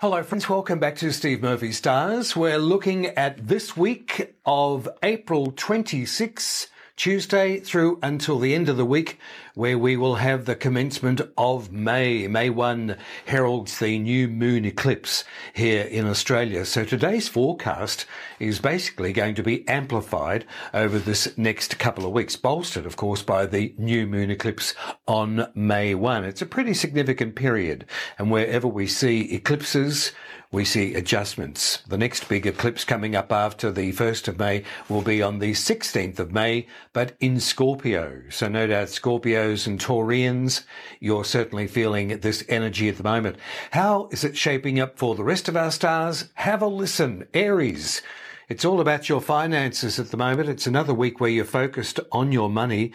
Hello, 0.00 0.22
friends. 0.22 0.48
Welcome 0.48 0.78
back 0.78 0.96
to 0.96 1.12
Steve 1.12 1.42
Murphy 1.42 1.72
Stars. 1.72 2.34
We're 2.34 2.56
looking 2.56 3.08
at 3.08 3.48
this 3.48 3.76
week 3.76 4.34
of 4.46 4.88
April 5.02 5.52
26, 5.54 6.68
Tuesday 7.00 7.58
through 7.58 7.98
until 8.02 8.38
the 8.38 8.54
end 8.54 8.68
of 8.68 8.76
the 8.76 8.84
week, 8.84 9.18
where 9.54 9.78
we 9.78 9.96
will 9.96 10.16
have 10.16 10.44
the 10.44 10.54
commencement 10.54 11.22
of 11.38 11.72
May. 11.72 12.28
May 12.28 12.50
1 12.50 12.94
heralds 13.24 13.78
the 13.78 13.98
new 13.98 14.28
moon 14.28 14.66
eclipse 14.66 15.24
here 15.54 15.84
in 15.84 16.06
Australia. 16.06 16.66
So 16.66 16.84
today's 16.84 17.26
forecast 17.26 18.04
is 18.38 18.60
basically 18.60 19.14
going 19.14 19.34
to 19.36 19.42
be 19.42 19.66
amplified 19.66 20.44
over 20.74 20.98
this 20.98 21.38
next 21.38 21.78
couple 21.78 22.04
of 22.04 22.12
weeks, 22.12 22.36
bolstered, 22.36 22.84
of 22.84 22.96
course, 22.96 23.22
by 23.22 23.46
the 23.46 23.74
new 23.78 24.06
moon 24.06 24.30
eclipse 24.30 24.74
on 25.08 25.50
May 25.54 25.94
1. 25.94 26.24
It's 26.24 26.42
a 26.42 26.46
pretty 26.46 26.74
significant 26.74 27.34
period. 27.34 27.86
And 28.18 28.30
wherever 28.30 28.68
we 28.68 28.86
see 28.86 29.32
eclipses, 29.32 30.12
we 30.52 30.64
see 30.64 30.94
adjustments. 30.94 31.78
The 31.86 31.96
next 31.96 32.28
big 32.28 32.44
eclipse 32.44 32.84
coming 32.84 33.14
up 33.14 33.30
after 33.30 33.70
the 33.70 33.92
1st 33.92 34.26
of 34.26 34.38
May 34.38 34.64
will 34.88 35.02
be 35.02 35.22
on 35.22 35.38
the 35.38 35.52
16th 35.52 36.18
of 36.18 36.32
May, 36.32 36.66
but 36.92 37.16
in 37.20 37.38
Scorpio. 37.40 38.22
So 38.30 38.48
no 38.48 38.66
doubt 38.66 38.88
Scorpios 38.88 39.66
and 39.66 39.80
Taurians, 39.80 40.64
you're 40.98 41.24
certainly 41.24 41.66
feeling 41.66 42.20
this 42.20 42.44
energy 42.48 42.88
at 42.88 42.96
the 42.96 43.02
moment. 43.02 43.36
How 43.70 44.08
is 44.10 44.24
it 44.24 44.36
shaping 44.36 44.80
up 44.80 44.98
for 44.98 45.14
the 45.14 45.24
rest 45.24 45.48
of 45.48 45.56
our 45.56 45.70
stars? 45.70 46.30
Have 46.34 46.62
a 46.62 46.66
listen. 46.66 47.26
Aries. 47.32 48.02
It's 48.50 48.64
all 48.64 48.80
about 48.80 49.08
your 49.08 49.20
finances 49.20 50.00
at 50.00 50.10
the 50.10 50.16
moment. 50.16 50.48
It's 50.48 50.66
another 50.66 50.92
week 50.92 51.20
where 51.20 51.30
you're 51.30 51.44
focused 51.44 52.00
on 52.10 52.32
your 52.32 52.50
money, 52.50 52.90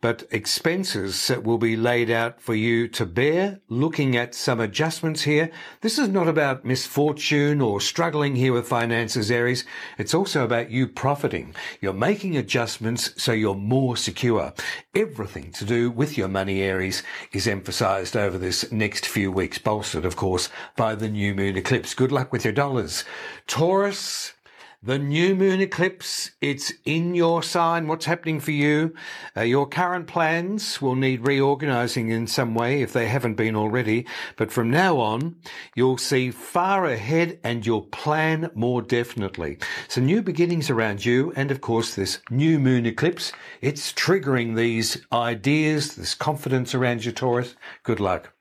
but 0.00 0.22
expenses 0.30 1.32
will 1.42 1.58
be 1.58 1.74
laid 1.74 2.12
out 2.12 2.40
for 2.40 2.54
you 2.54 2.86
to 2.90 3.04
bear. 3.06 3.58
Looking 3.68 4.16
at 4.16 4.36
some 4.36 4.60
adjustments 4.60 5.22
here. 5.22 5.50
This 5.80 5.98
is 5.98 6.08
not 6.08 6.28
about 6.28 6.64
misfortune 6.64 7.60
or 7.60 7.80
struggling 7.80 8.36
here 8.36 8.52
with 8.52 8.68
finances, 8.68 9.32
Aries. 9.32 9.64
It's 9.98 10.14
also 10.14 10.44
about 10.44 10.70
you 10.70 10.86
profiting. 10.86 11.56
You're 11.80 11.92
making 11.92 12.36
adjustments 12.36 13.12
so 13.20 13.32
you're 13.32 13.56
more 13.56 13.96
secure. 13.96 14.52
Everything 14.94 15.50
to 15.54 15.64
do 15.64 15.90
with 15.90 16.16
your 16.16 16.28
money, 16.28 16.62
Aries, 16.62 17.02
is 17.32 17.48
emphasized 17.48 18.16
over 18.16 18.38
this 18.38 18.70
next 18.70 19.08
few 19.08 19.32
weeks, 19.32 19.58
bolstered, 19.58 20.04
of 20.04 20.14
course, 20.14 20.50
by 20.76 20.94
the 20.94 21.08
new 21.08 21.34
moon 21.34 21.56
eclipse. 21.56 21.94
Good 21.94 22.12
luck 22.12 22.32
with 22.32 22.44
your 22.44 22.54
dollars. 22.54 23.02
Taurus. 23.48 24.34
The 24.82 24.98
new 24.98 25.34
moon 25.34 25.60
eclipse, 25.60 26.30
it's 26.40 26.72
in 26.86 27.14
your 27.14 27.42
sign. 27.42 27.86
What's 27.86 28.06
happening 28.06 28.40
for 28.40 28.52
you? 28.52 28.94
Uh, 29.36 29.42
your 29.42 29.68
current 29.68 30.06
plans 30.06 30.80
will 30.80 30.94
need 30.94 31.26
reorganizing 31.26 32.08
in 32.08 32.26
some 32.26 32.54
way 32.54 32.80
if 32.80 32.90
they 32.94 33.06
haven't 33.06 33.34
been 33.34 33.54
already. 33.54 34.06
But 34.36 34.50
from 34.50 34.70
now 34.70 34.96
on, 34.96 35.36
you'll 35.74 35.98
see 35.98 36.30
far 36.30 36.86
ahead 36.86 37.40
and 37.44 37.66
you'll 37.66 37.82
plan 37.82 38.50
more 38.54 38.80
definitely. 38.80 39.58
So 39.86 40.00
new 40.00 40.22
beginnings 40.22 40.70
around 40.70 41.04
you. 41.04 41.30
And 41.36 41.50
of 41.50 41.60
course, 41.60 41.94
this 41.94 42.20
new 42.30 42.58
moon 42.58 42.86
eclipse, 42.86 43.32
it's 43.60 43.92
triggering 43.92 44.56
these 44.56 45.04
ideas, 45.12 45.94
this 45.94 46.14
confidence 46.14 46.74
around 46.74 47.04
you, 47.04 47.12
Taurus. 47.12 47.54
Good 47.82 48.00
luck. 48.00 48.32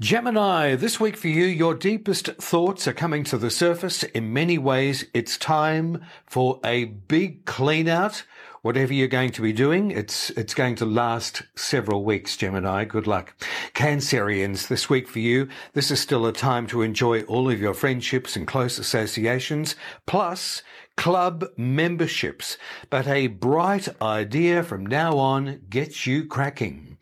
Gemini, 0.00 0.74
this 0.74 1.00
week 1.00 1.16
for 1.16 1.28
you, 1.28 1.44
your 1.44 1.74
deepest 1.74 2.26
thoughts 2.34 2.86
are 2.86 2.92
coming 2.92 3.24
to 3.24 3.38
the 3.38 3.50
surface. 3.50 4.02
In 4.02 4.32
many 4.32 4.58
ways, 4.58 5.06
it's 5.14 5.36
time 5.36 6.04
for 6.26 6.60
a 6.64 6.84
big 6.84 7.44
clean 7.44 7.88
out. 7.88 8.24
Whatever 8.62 8.92
you're 8.92 9.08
going 9.08 9.32
to 9.32 9.42
be 9.42 9.52
doing, 9.52 9.90
it's, 9.90 10.30
it's 10.30 10.54
going 10.54 10.76
to 10.76 10.86
last 10.86 11.42
several 11.56 12.04
weeks, 12.04 12.36
Gemini. 12.36 12.84
Good 12.84 13.08
luck. 13.08 13.34
Cancerians, 13.74 14.68
this 14.68 14.88
week 14.88 15.08
for 15.08 15.18
you, 15.18 15.48
this 15.72 15.90
is 15.90 16.00
still 16.00 16.26
a 16.26 16.32
time 16.32 16.68
to 16.68 16.82
enjoy 16.82 17.22
all 17.22 17.50
of 17.50 17.60
your 17.60 17.74
friendships 17.74 18.36
and 18.36 18.46
close 18.46 18.78
associations. 18.78 19.74
Plus, 20.06 20.62
club 20.96 21.44
memberships, 21.56 22.56
but 22.90 23.06
a 23.06 23.26
bright 23.26 23.88
idea 24.00 24.62
from 24.62 24.86
now 24.86 25.18
on 25.18 25.60
gets 25.68 26.06
you 26.06 26.26
cracking. 26.26 26.96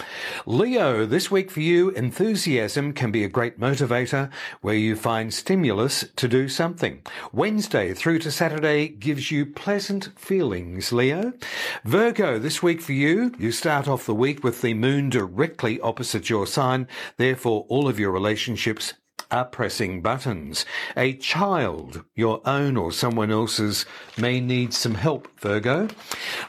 Leo, 0.47 1.05
this 1.05 1.31
week 1.31 1.51
for 1.51 1.61
you, 1.61 1.91
enthusiasm 1.91 2.93
can 2.93 3.11
be 3.11 3.25
a 3.25 3.29
great 3.29 3.61
motivator 3.61 4.31
where 4.61 4.75
you 4.75 4.97
find 4.97 5.35
stimulus 5.35 6.05
to 6.17 6.29
do 6.29 6.49
something. 6.49 7.03
Wednesday 7.33 7.93
through 7.93 8.19
to 8.21 8.31
Saturday 8.31 8.89
gives 8.89 9.31
you 9.31 9.45
pleasant 9.45 10.09
feelings, 10.19 10.93
Leo. 10.93 11.33
Virgo, 11.85 12.39
this 12.39 12.63
week 12.63 12.81
for 12.81 12.93
you, 12.93 13.35
you 13.39 13.53
start 13.53 13.89
off 13.89 14.07
the 14.07 14.15
week 14.15 14.43
with 14.43 14.63
the 14.63 14.75
moon 14.75 15.11
directly 15.11 15.81
opposite 15.81 16.31
your 16.31 16.47
sign. 16.47 16.89
Therefore, 17.17 17.67
all 17.69 17.89
of 17.89 18.01
your 18.01 18.11
relationships 18.11 18.95
are 19.31 19.45
pressing 19.45 20.03
buttons. 20.03 20.65
A 20.97 21.15
child, 21.15 22.05
your 22.15 22.41
own 22.47 22.77
or 22.77 22.93
someone 22.93 23.31
else's, 23.31 23.87
may 24.19 24.41
need 24.41 24.75
some 24.75 24.95
help, 24.95 25.29
Virgo. 25.41 25.89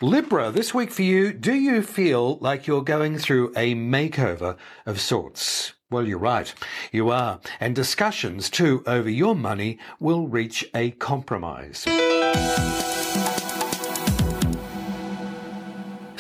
Libra, 0.02 0.52
this 0.52 0.74
week 0.74 0.92
for 0.92 1.04
you, 1.04 1.34
do 1.34 1.54
you 1.54 1.82
feel 1.82 2.38
like 2.40 2.68
you're 2.68 2.84
going 2.84 3.18
through 3.18 3.54
a 3.56 3.76
makeover 3.76 4.58
of 4.86 5.00
sorts? 5.00 5.74
Well, 5.90 6.08
you're 6.08 6.18
right. 6.18 6.54
You 6.92 7.10
are. 7.10 7.42
And 7.60 7.76
discussions 7.76 8.50
too 8.50 8.82
over 8.88 9.10
your 9.10 9.36
money 9.36 9.78
will 10.00 10.28
reach 10.28 10.66
a 10.74 10.92
compromise. 10.92 11.86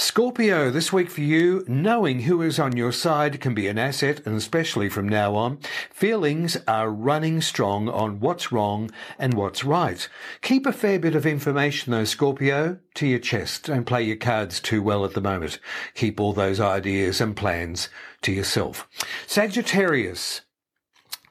Scorpio, 0.01 0.71
this 0.71 0.91
week 0.91 1.11
for 1.11 1.21
you, 1.21 1.63
knowing 1.67 2.21
who 2.21 2.41
is 2.41 2.57
on 2.57 2.75
your 2.75 2.91
side 2.91 3.39
can 3.39 3.53
be 3.53 3.67
an 3.67 3.77
asset, 3.77 4.19
and 4.25 4.35
especially 4.35 4.89
from 4.89 5.07
now 5.07 5.35
on. 5.35 5.59
Feelings 5.91 6.57
are 6.67 6.89
running 6.89 7.39
strong 7.39 7.87
on 7.87 8.19
what's 8.19 8.51
wrong 8.51 8.89
and 9.19 9.35
what's 9.35 9.63
right. 9.63 10.09
Keep 10.41 10.65
a 10.65 10.73
fair 10.73 10.97
bit 10.97 11.13
of 11.13 11.27
information 11.27 11.91
though, 11.91 12.03
Scorpio, 12.03 12.79
to 12.95 13.05
your 13.05 13.19
chest. 13.19 13.67
Don't 13.67 13.85
play 13.85 14.01
your 14.01 14.15
cards 14.15 14.59
too 14.59 14.81
well 14.81 15.05
at 15.05 15.13
the 15.13 15.21
moment. 15.21 15.59
Keep 15.93 16.19
all 16.19 16.33
those 16.33 16.59
ideas 16.59 17.21
and 17.21 17.35
plans 17.35 17.87
to 18.23 18.31
yourself. 18.31 18.87
Sagittarius, 19.27 20.41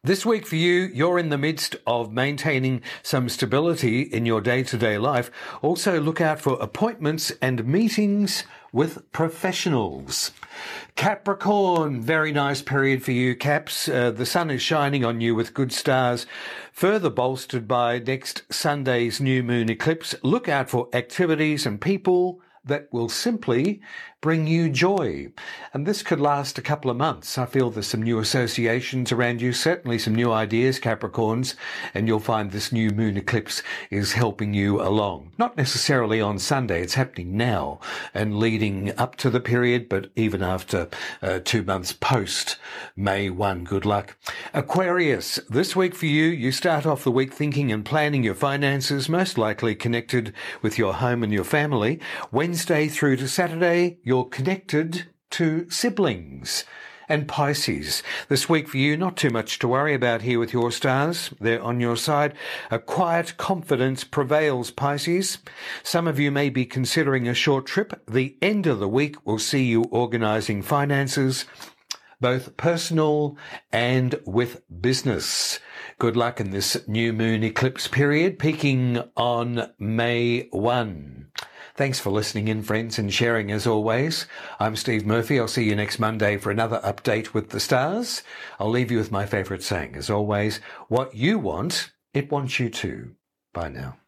this 0.02 0.24
week 0.24 0.46
for 0.46 0.56
you, 0.56 0.88
you're 0.94 1.18
in 1.18 1.28
the 1.28 1.36
midst 1.36 1.76
of 1.86 2.10
maintaining 2.10 2.80
some 3.02 3.28
stability 3.28 4.00
in 4.00 4.24
your 4.24 4.40
day 4.40 4.62
to 4.62 4.78
day 4.78 4.96
life. 4.96 5.30
Also 5.60 6.00
look 6.00 6.22
out 6.22 6.40
for 6.40 6.54
appointments 6.54 7.32
and 7.42 7.66
meetings 7.66 8.44
with 8.72 9.10
professionals. 9.12 10.32
Capricorn, 10.96 12.00
very 12.00 12.32
nice 12.32 12.62
period 12.62 13.02
for 13.02 13.12
you, 13.12 13.34
Caps. 13.34 13.88
Uh, 13.88 14.10
the 14.10 14.26
sun 14.26 14.50
is 14.50 14.62
shining 14.62 15.04
on 15.04 15.20
you 15.20 15.34
with 15.34 15.54
good 15.54 15.72
stars, 15.72 16.26
further 16.72 17.10
bolstered 17.10 17.66
by 17.66 17.98
next 17.98 18.42
Sunday's 18.52 19.20
new 19.20 19.42
moon 19.42 19.70
eclipse. 19.70 20.14
Look 20.22 20.48
out 20.48 20.70
for 20.70 20.88
activities 20.92 21.66
and 21.66 21.80
people 21.80 22.40
that 22.64 22.88
will 22.92 23.08
simply 23.08 23.80
bring 24.20 24.46
you 24.46 24.68
joy. 24.68 25.32
And 25.72 25.86
this 25.86 26.02
could 26.02 26.20
last 26.20 26.58
a 26.58 26.62
couple 26.62 26.90
of 26.90 26.96
months. 26.96 27.38
I 27.38 27.46
feel 27.46 27.70
there's 27.70 27.86
some 27.86 28.02
new 28.02 28.18
associations 28.18 29.12
around 29.12 29.40
you, 29.40 29.54
certainly 29.54 29.98
some 29.98 30.14
new 30.14 30.30
ideas, 30.30 30.78
Capricorns, 30.78 31.54
and 31.94 32.06
you'll 32.06 32.20
find 32.20 32.50
this 32.50 32.70
new 32.70 32.90
moon 32.90 33.16
eclipse 33.16 33.62
is 33.90 34.12
helping 34.12 34.52
you 34.52 34.80
along. 34.82 35.32
Not 35.38 35.56
necessarily 35.56 36.20
on 36.20 36.38
Sunday, 36.38 36.82
it's 36.82 36.94
happening 36.94 37.36
now 37.36 37.80
and 38.12 38.38
leading 38.38 38.96
up 38.98 39.16
to 39.16 39.30
the 39.30 39.40
period, 39.40 39.88
but 39.88 40.10
even 40.16 40.42
after 40.42 40.88
uh, 41.22 41.40
two 41.42 41.62
months 41.62 41.94
post 41.94 42.56
May 42.94 43.30
1. 43.30 43.64
Good 43.64 43.86
luck. 43.86 44.16
Aquarius, 44.52 45.36
this 45.48 45.74
week 45.74 45.94
for 45.94 46.06
you, 46.06 46.24
you 46.26 46.52
start 46.52 46.84
off 46.84 47.04
the 47.04 47.10
week 47.10 47.32
thinking 47.32 47.72
and 47.72 47.86
planning 47.86 48.22
your 48.22 48.34
finances, 48.34 49.08
most 49.08 49.38
likely 49.38 49.74
connected 49.74 50.34
with 50.60 50.76
your 50.76 50.94
home 50.94 51.22
and 51.22 51.32
your 51.32 51.44
family. 51.44 51.98
Wednesday 52.50 52.88
through 52.88 53.14
to 53.14 53.28
Saturday, 53.28 53.98
you're 54.02 54.24
connected 54.24 55.06
to 55.30 55.70
siblings. 55.70 56.64
And 57.08 57.28
Pisces, 57.28 58.02
this 58.28 58.48
week 58.48 58.66
for 58.66 58.76
you, 58.76 58.96
not 58.96 59.16
too 59.16 59.30
much 59.30 59.60
to 59.60 59.68
worry 59.68 59.94
about 59.94 60.22
here 60.22 60.40
with 60.40 60.52
your 60.52 60.72
stars. 60.72 61.32
They're 61.40 61.62
on 61.62 61.78
your 61.78 61.96
side. 61.96 62.34
A 62.68 62.80
quiet 62.80 63.36
confidence 63.36 64.02
prevails, 64.02 64.72
Pisces. 64.72 65.38
Some 65.84 66.08
of 66.08 66.18
you 66.18 66.32
may 66.32 66.50
be 66.50 66.66
considering 66.66 67.28
a 67.28 67.34
short 67.34 67.66
trip. 67.66 68.02
The 68.08 68.36
end 68.42 68.66
of 68.66 68.80
the 68.80 68.88
week 68.88 69.24
will 69.24 69.38
see 69.38 69.62
you 69.62 69.84
organizing 69.84 70.60
finances, 70.60 71.44
both 72.20 72.56
personal 72.56 73.36
and 73.70 74.20
with 74.26 74.60
business. 74.80 75.60
Good 76.00 76.16
luck 76.16 76.40
in 76.40 76.50
this 76.50 76.88
new 76.88 77.12
moon 77.12 77.44
eclipse 77.44 77.86
period, 77.86 78.40
peaking 78.40 79.04
on 79.16 79.70
May 79.78 80.48
1. 80.50 81.29
Thanks 81.76 82.00
for 82.00 82.10
listening 82.10 82.48
in, 82.48 82.62
friends, 82.62 82.98
and 82.98 83.12
sharing 83.12 83.50
as 83.50 83.66
always. 83.66 84.26
I'm 84.58 84.76
Steve 84.76 85.06
Murphy. 85.06 85.38
I'll 85.38 85.48
see 85.48 85.64
you 85.64 85.76
next 85.76 85.98
Monday 85.98 86.36
for 86.36 86.50
another 86.50 86.80
update 86.84 87.32
with 87.32 87.50
the 87.50 87.60
stars. 87.60 88.22
I'll 88.58 88.70
leave 88.70 88.90
you 88.90 88.98
with 88.98 89.12
my 89.12 89.24
favorite 89.24 89.62
saying, 89.62 89.94
as 89.96 90.10
always, 90.10 90.60
what 90.88 91.14
you 91.14 91.38
want, 91.38 91.92
it 92.12 92.30
wants 92.30 92.58
you 92.58 92.70
too. 92.70 93.14
Bye 93.52 93.68
now. 93.68 93.99